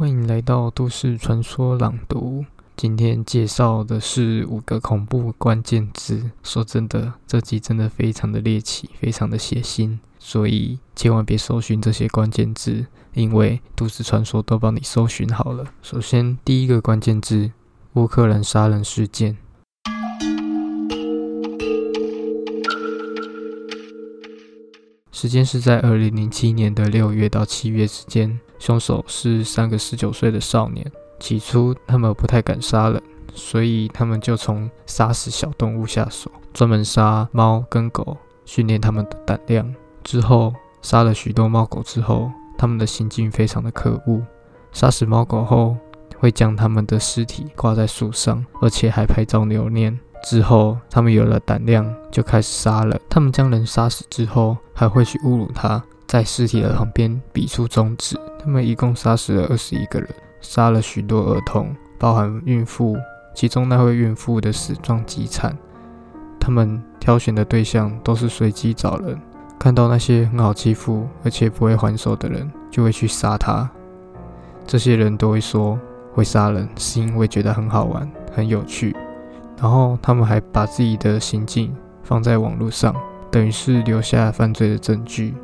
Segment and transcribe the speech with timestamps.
[0.00, 2.42] 欢迎来到都市传说朗读。
[2.74, 6.30] 今天介绍的是五个恐怖关键字。
[6.42, 15.66] 说真的，这集真的非常的猎奇，非常的血腥，所以千万别搜寻这些关键字，因为都市传说都帮你搜寻好了。
[15.82, 17.52] 首先，第一个关键字：
[17.92, 19.36] 乌克兰杀人事件。
[25.12, 30.88] 时间是在二零零七年的六月到七月之间，凶手是三个十九岁的少年。
[31.18, 33.02] 起初他们不太敢杀人，
[33.34, 39.74] 所以他们就从杀死小动物下手，专门杀猫跟狗，训练他们的胆量。
[40.04, 44.22] 之后杀了许多猫狗之后，他们的行径非常的可恶。
[44.72, 45.76] 杀死猫狗后，
[46.16, 49.98] 会将他们的尸体挂在树上，而且还拍照留念。
[50.22, 52.98] 之后，他们有了胆量，就开始杀了。
[53.08, 58.18] 他们将人杀死之后，还会去侮辱他，在尸体的旁边比出中指。
[58.36, 60.08] 他们一共杀死了二十一个人，
[60.40, 62.96] 杀了许多儿童，包含孕妇。
[63.32, 65.56] 其中那位孕妇的死状极惨。
[66.40, 69.16] 他们挑选的对象都是随机找人，
[69.56, 73.70] 看到那些很好欺负而且不会还手的人，就会去杀他。
[74.66, 75.78] 这些人都会说，
[76.12, 78.96] 会杀人是因为觉得很好玩、很有趣。
[79.60, 82.92] 然后他们还把自己的行径放在网络上，
[83.30, 85.36] 等于是留下犯罪的证据。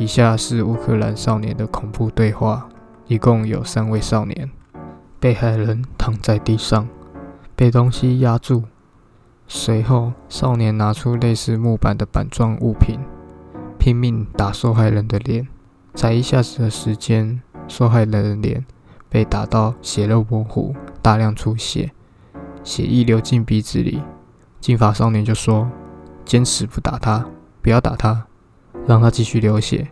[0.00, 2.70] 以下是乌克兰少年的恐怖对话，
[3.06, 4.50] 一共有三位少年。
[5.20, 6.88] 被害人躺在地上，
[7.54, 8.62] 被东西压住。
[9.46, 12.98] 随后，少年拿出类似木板的板状物品，
[13.78, 15.46] 拼命打受害人的脸。
[15.94, 18.64] 才一下子的时间，受害人的脸
[19.10, 21.90] 被打到血肉模糊，大量出血。
[22.64, 24.02] 血液流进鼻子里，
[24.60, 25.70] 金发少年就说
[26.24, 27.26] ：“坚持不打他，
[27.60, 28.26] 不要打他，
[28.86, 29.88] 让他继续流血。”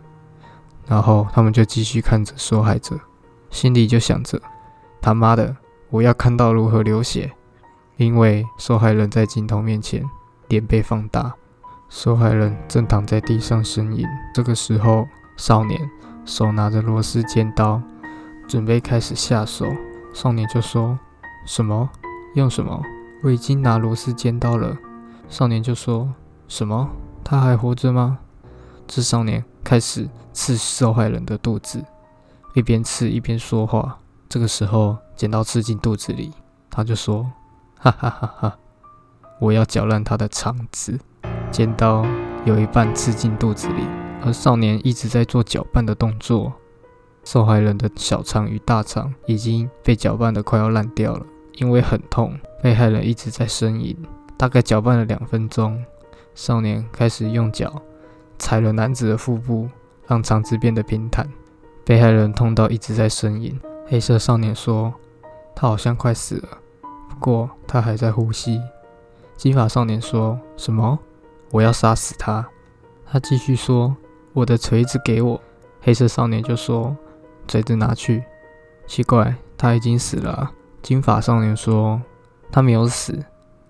[0.87, 2.99] 然后他们就继续看着受害者，
[3.49, 4.41] 心里就想着
[5.01, 5.55] ：“他妈的，
[5.89, 7.31] 我要看到如何流血！”
[7.97, 10.03] 因为受害人在镜头面前
[10.47, 11.35] 脸被放大，
[11.89, 14.07] 受害人正躺在地上呻吟。
[14.33, 15.05] 这个时候，
[15.37, 15.79] 少年
[16.25, 17.81] 手拿着螺丝尖刀，
[18.47, 19.65] 准备开始下手。
[20.13, 20.97] 少年就说
[21.45, 21.89] ：“什么？”
[22.35, 22.81] 用什么？
[23.21, 24.77] 我已经拿螺丝尖刀了。
[25.27, 26.13] 少年就说
[26.47, 26.89] ：“什么？
[27.23, 28.19] 他还活着吗？”
[28.91, 31.85] 这少年开始刺受害人的肚子，
[32.55, 33.99] 一边刺一边说话。
[34.27, 36.31] 这个时候，剪刀刺进肚子里，
[36.71, 37.31] 他就说
[37.77, 38.57] ：“哈哈哈哈！
[39.39, 40.99] 我要搅烂他的肠子。”
[41.51, 42.03] 尖刀
[42.45, 43.83] 有一半刺进肚子里，
[44.25, 46.51] 而少年一直在做搅拌的动作。
[47.23, 51.23] 受害人的小肠与大肠已经被搅拌得快要烂掉了。
[51.53, 53.95] 因为很痛，被害人一直在呻吟。
[54.35, 55.79] 大概搅拌了两分钟，
[56.33, 57.79] 少年开始用脚
[58.39, 59.69] 踩了男子的腹部，
[60.07, 61.27] 让肠子变得平坦。
[61.85, 63.59] 被害人痛到一直在呻吟。
[63.87, 64.93] 黑色少年说
[65.55, 66.57] ：“他好像快死了，
[67.09, 68.61] 不过他还在呼吸。”
[69.35, 70.97] 金发少年说什么
[71.51, 72.47] ：“我要杀死他。”
[73.11, 73.95] 他继续说
[74.33, 75.41] ：“我的锤子给我。”
[75.81, 76.95] 黑色少年就说
[77.47, 78.23] ：“锤子拿去。”
[78.85, 80.51] 奇怪，他已经死了。
[80.81, 81.99] 金发少年说
[82.51, 83.25] ：“他没有死，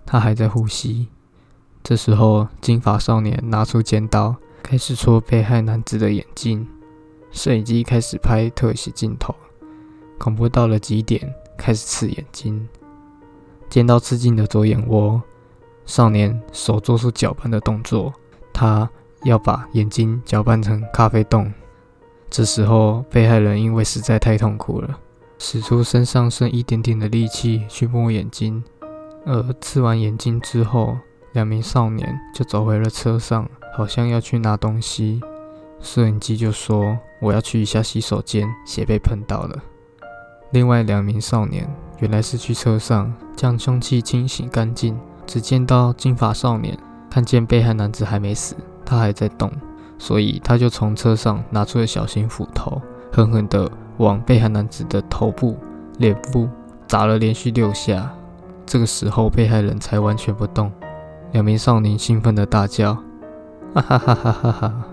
[0.05, 1.07] 他还在呼吸。”
[1.81, 6.67] 这时候，金发少年拿出尖刀，开始戳被害男子的眼睛。
[7.31, 9.35] 摄影机开始拍特写镜头，
[10.17, 12.67] 恐怖到了极点，开始刺眼睛。
[13.69, 15.21] 尖刀刺进了左眼窝，
[15.85, 18.11] 少年手做出搅拌的动作，
[18.51, 18.89] 他
[19.23, 21.53] 要把眼睛搅拌成咖啡冻。
[22.31, 24.99] 这时候，被害人因为实在太痛苦了。
[25.37, 28.63] 使出身上剩一点点的力气去摸眼睛，
[29.25, 30.97] 而刺完眼睛之后，
[31.33, 35.21] 两名少年就走回了车上，好像要去拿东西。
[35.79, 39.57] 摄影机就说：“我要去一下洗手间，血被碰到了。”
[40.51, 41.69] 另外两名少年
[41.99, 44.97] 原来是去车上将凶器清洗干净。
[45.25, 46.77] 只见到金发少年
[47.09, 49.51] 看见被害男子还没死，他还在动，
[49.97, 52.81] 所以他就从车上拿出了小型斧头，
[53.11, 53.69] 狠狠地。
[53.99, 55.57] 往被害男子的头部、
[55.97, 56.47] 脸部
[56.87, 58.09] 砸了连续六下，
[58.65, 60.71] 这个时候被害人才完全不动。
[61.33, 62.97] 两名少年兴奋的大叫
[63.73, 64.87] ：“哈哈哈哈哈哈！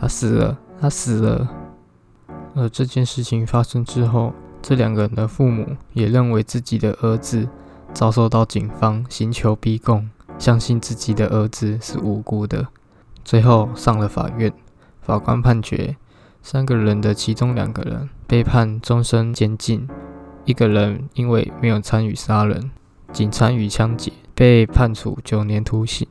[0.00, 1.48] 他死了，他死了！”
[2.54, 4.32] 而这件事情发生之后，
[4.62, 7.48] 这两个人的父母也认为自己的儿子
[7.92, 10.08] 遭受到警方刑求逼供，
[10.38, 12.66] 相信自己的儿子是无辜的。
[13.24, 14.52] 最后上了法院，
[15.00, 15.96] 法官判决。
[16.42, 19.88] 三个人的其中两个人被判终身监禁，
[20.44, 22.70] 一个人因为没有参与杀人，
[23.12, 26.06] 仅参与枪击，被判处九年徒刑。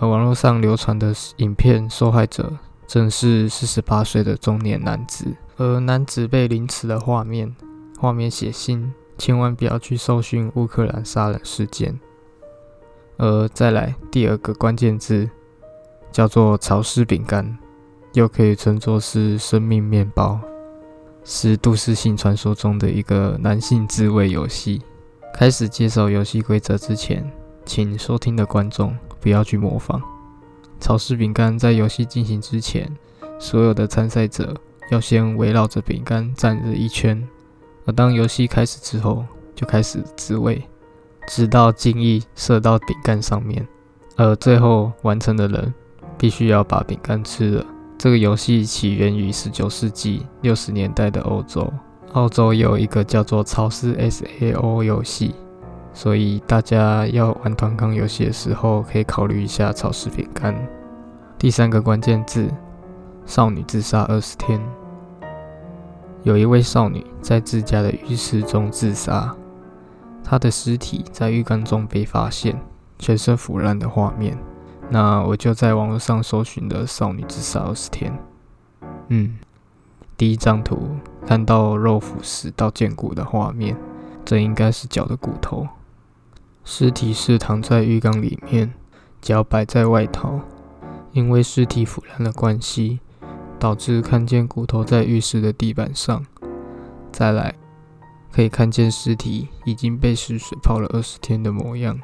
[0.00, 2.50] 而网络上流传的影片，受害者
[2.86, 5.26] 正是四十八岁的中年男子。
[5.58, 7.54] 而男子被凌迟的画面，
[7.98, 12.00] 画面写信，千万不要去搜寻乌克兰杀人事件。
[13.18, 15.28] 而再来第二个关键字，
[16.10, 17.58] 叫做潮湿饼干，
[18.14, 20.40] 又可以称作是生命面包，
[21.24, 24.80] 是都市性传说中的一个男性自慰游戏。
[25.34, 27.30] 开始介绍游戏规则之前，
[27.66, 30.00] 请收听的观众不要去模仿。
[30.80, 32.90] 潮湿饼干在游戏进行之前，
[33.38, 34.54] 所有的参赛者
[34.90, 37.22] 要先围绕着饼干站着一圈，
[37.84, 39.24] 而当游戏开始之后，
[39.54, 40.62] 就开始自慰。
[41.28, 43.64] 直到精意射到饼干上面，
[44.16, 45.72] 而最后完成的人
[46.18, 47.66] 必须要把饼干吃了。
[47.98, 51.70] 这个游戏起源于十九世纪六十年代的欧洲，
[52.14, 55.34] 澳洲有一个叫做潮湿 SAO 游戏，
[56.02, 60.56] 所以大家要玩团康游戏的时候可以考虑一下草食饼干。
[61.36, 62.50] 第三个关键字：
[63.26, 64.58] 少女自杀二十天。
[66.22, 69.36] 有一位少女在自家的浴室中自杀。
[70.24, 72.58] 她的尸体在浴缸中被发现，
[72.98, 74.38] 全身腐烂的画面。
[74.88, 78.18] 那我就在网络上搜寻了少女自杀二十天。
[79.08, 79.36] 嗯，
[80.16, 80.96] 第一张图
[81.26, 83.76] 看到肉腐蚀到见骨的画面，
[84.24, 85.68] 这应该是脚的骨头。
[86.64, 88.72] 尸体是躺在浴缸里面，
[89.20, 90.40] 脚摆在外头。
[91.12, 93.00] 因为尸体腐烂的关系，
[93.58, 96.24] 导致看见骨头在浴室的地板上。
[97.10, 97.54] 再来。
[98.32, 101.98] 可以看见尸体已经被湿水泡了二十天的模样，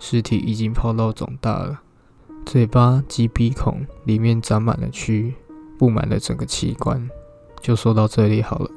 [0.00, 1.80] 尸体已经泡到肿大了，
[2.44, 5.32] 嘴巴及鼻孔里面长满了蛆，
[5.78, 7.08] 布满了整个器官。
[7.60, 8.68] 就说到这里好了。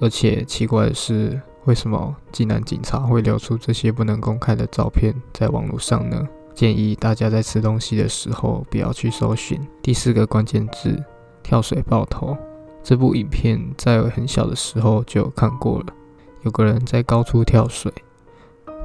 [0.00, 6.26] 而且奇怪的是，为什么济南警察会流出这些不能公开的照片在网络上呢？
[6.54, 9.60] 建议大家在吃东西的时候不要去搜寻。
[9.82, 11.02] 第四个关键字：
[11.42, 12.36] 跳水爆头。
[12.84, 15.86] 这部影片在很小的时候就有看过了。
[16.42, 17.92] 有个人在高处跳水，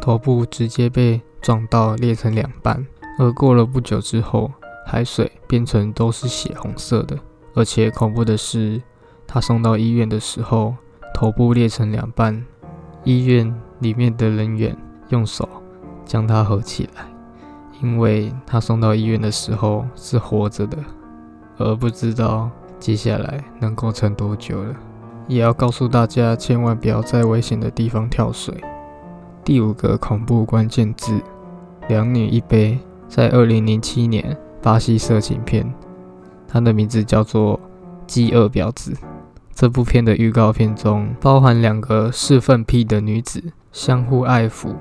[0.02, 2.84] 头部直接被撞到裂成两半，
[3.20, 4.52] 而过了不久之后，
[4.88, 7.16] 海水变成都是血红色的。
[7.54, 8.82] 而且恐怖的是，
[9.28, 10.76] 他送到医院的时候，
[11.14, 12.44] 头部裂成两半，
[13.04, 14.76] 医院里面的人员
[15.10, 15.48] 用手
[16.06, 17.06] 将他合起来，
[17.82, 20.78] 因为他送到医院的时候是活着的，
[21.58, 22.50] 而不知道
[22.80, 24.76] 接下来能够撑多久了。
[25.28, 28.54] 也要告诉大家，千万不要在危险的地方跳水。
[29.44, 31.20] 第五个恐怖关键字：
[31.88, 32.78] 两女一杯。
[33.08, 35.70] 在二零零七年，巴西色情片，
[36.48, 37.58] 它的名字叫做
[38.08, 38.94] 《饥饿婊子》。
[39.62, 44.74] 这部片的预告片中，包含两个嗜粪癖的女子相互爱抚，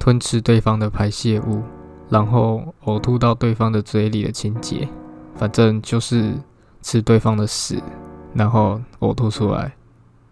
[0.00, 1.62] 吞吃对方的排泄物，
[2.08, 4.88] 然后呕吐到对方的嘴里的情节。
[5.36, 6.32] 反正就是
[6.82, 7.80] 吃对方的屎。
[8.32, 9.72] 然后呕吐出来，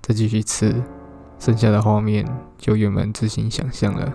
[0.01, 0.75] 再继续吃，
[1.39, 2.27] 剩下的画面
[2.59, 4.13] 就原本自行想象了。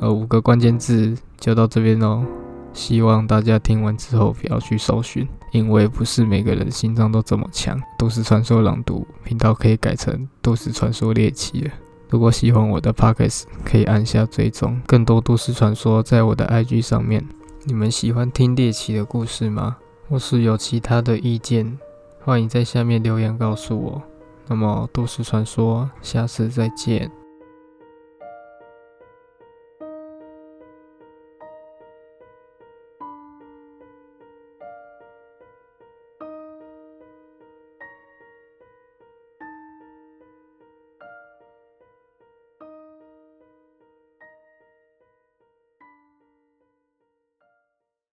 [0.00, 2.24] 而五个关键字就到这边喽，
[2.72, 7.80] 希望大家听完之后不要去搜寻，因为不是每个人心脏都这么强。
[7.98, 11.70] 都市传说朗读频道可以改成都市传说猎奇了。
[12.08, 17.24] 如果喜欢我的 podcast，可以按下追踪，更多都市传说在我的 IG 上面。
[17.64, 19.76] 你们喜欢听猎奇的故事吗？
[20.08, 21.78] 或是有其他的意见？
[22.24, 24.02] 欢迎在下面留言告诉我。
[24.48, 27.10] 那么，都市传说，下次再见。